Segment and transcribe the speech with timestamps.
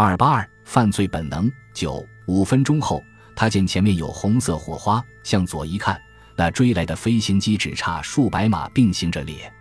[0.00, 3.02] 二八二犯罪本能九五分钟后，
[3.34, 6.00] 他见前面有红色火花，向左一看，
[6.36, 9.52] 那追来的飞行机只差数百码并行着列。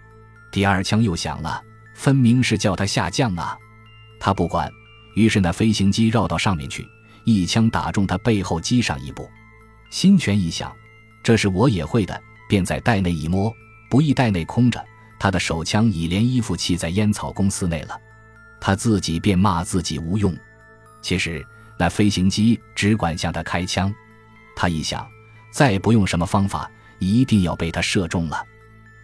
[0.52, 1.60] 第二枪又响了，
[1.96, 3.58] 分明是叫他下降啊！
[4.20, 4.72] 他不管，
[5.16, 6.88] 于是那飞行机绕到上面去，
[7.24, 9.28] 一枪打中他背后机上一步。
[9.90, 10.72] 心泉一想，
[11.24, 13.52] 这是我也会的，便在袋内一摸，
[13.90, 14.86] 不易袋内空着，
[15.18, 18.00] 他的手枪已连衣服弃在烟草公司内了。
[18.60, 20.36] 他自己便骂自己无用。
[21.02, 21.46] 其实
[21.78, 23.94] 那飞行机只管向他开枪，
[24.56, 25.08] 他一想，
[25.52, 28.44] 再不用什么方法，一定要被他射中了。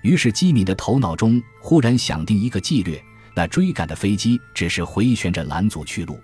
[0.01, 3.01] 于是机敏的头脑中忽然想定一个计略：
[3.33, 6.19] 那追赶的飞机只是回旋着拦阻去路。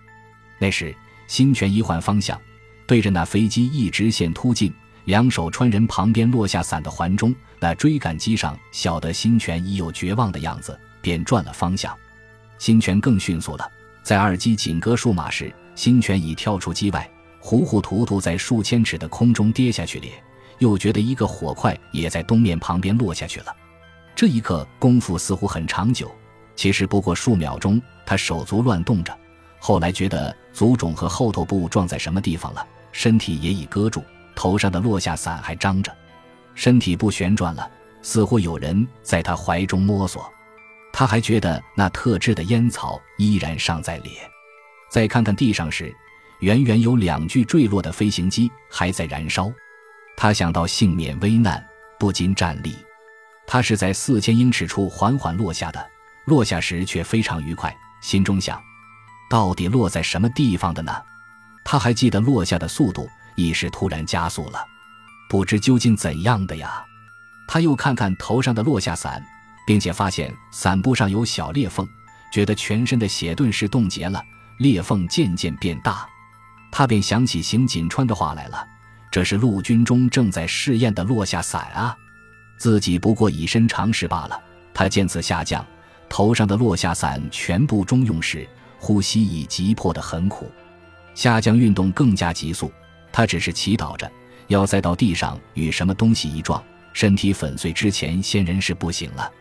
[0.58, 0.94] 那时
[1.28, 2.40] 心泉一换方向，
[2.86, 4.74] 对着那飞机一直线突进，
[5.06, 11.96] 两手穿人旁边落下伞的环中，那追赶机上晓得心泉已有绝望的样子，便转了方向。
[12.60, 13.68] 新拳更迅速了，
[14.04, 17.10] 在二机紧隔数码时，新拳已跳出机外，
[17.40, 20.06] 糊糊涂涂在数千尺的空中跌下去了。
[20.60, 23.56] 又觉得一个火块也在东面旁边落下去了。
[24.14, 26.12] 这一刻功夫似乎很长久，
[26.54, 27.82] 其实不过数秒钟。
[28.06, 29.18] 他手足乱动着，
[29.60, 34.04] 后来觉得足肿和后头部撞在什么地方了，身体也已搁住，
[34.36, 35.96] 头上的落下伞还张着，
[36.56, 37.72] 身体不旋转了，
[38.02, 40.30] 似乎有人在他怀中摸索。
[41.00, 44.16] 他还觉得那特制的烟草依然尚在脸。
[44.92, 45.96] 再看看地上时，
[46.42, 49.50] 远远有两具坠落的飞行机还在燃烧。
[50.18, 51.66] 他想到幸免危难，
[51.98, 52.76] 不禁站立。
[53.48, 55.90] 他是在四千英尺处缓缓落下的，
[56.26, 57.74] 落下时却非常愉快。
[58.02, 58.62] 心中想：
[59.30, 60.94] 到底落在什么地方的呢？
[61.64, 64.66] 他还记得落下的速度已是突然加速了，
[65.30, 66.86] 不知究竟怎样的呀。
[67.48, 69.26] 他又看看头上的落下伞。
[69.70, 71.88] 并且发现伞布上有小裂缝，
[72.34, 74.20] 觉得全身的血顿时冻结了，
[74.58, 76.10] 裂缝渐渐变大。
[76.72, 78.68] 他便想起邢锦川的话来了：
[79.12, 81.96] 这是陆军中正在试验的落下伞啊，
[82.58, 84.42] 自己不过以身尝试罢了。
[84.74, 85.64] 他见此下降，
[86.10, 90.52] 头上的落下伞全部中用时，呼吸已急迫的很苦，
[91.14, 92.72] 下降运动更加急速。
[93.12, 94.12] 他只是祈祷着，
[94.48, 96.60] 要再到地上与什么东西一撞，
[96.92, 99.32] 身体粉碎之前先人是不行了。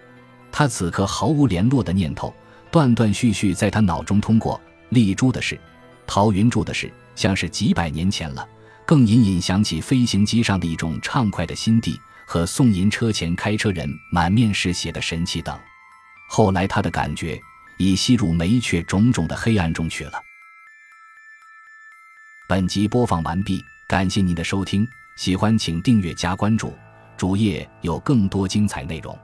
[0.50, 2.34] 他此刻毫无联络的念头，
[2.70, 4.60] 断断续续在他脑中通过。
[4.90, 5.60] 丽珠的事，
[6.06, 8.48] 陶云柱的事，像是几百年前了。
[8.86, 15.54] 更隐隐想起飞行机上的一种畅快的心地和送银车前开车人满面是血的神气等。
[16.26, 17.38] 后来他的感觉
[17.76, 20.12] 已吸入梅雀种种的黑暗中去了。
[22.48, 26.74] 本集播放完毕，感谢您的收听，喜欢请订阅加关注，
[27.14, 29.18] 主页有更多精彩内容。